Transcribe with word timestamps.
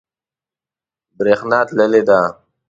بریښنا 1.17 1.59
تللی 1.67 2.01
ده 2.07 2.19